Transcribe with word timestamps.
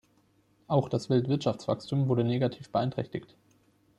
Auch 0.65 0.89
das 0.89 1.11
Weltwirtschaftswachstum 1.11 2.07
wurde 2.09 2.23
negativ 2.23 2.71
beeinträchtigt. 2.71 3.35